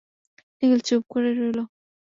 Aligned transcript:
নিখিল 0.57 0.81
চুপ 0.87 1.01
করে 1.11 1.29
রইল। 1.37 1.59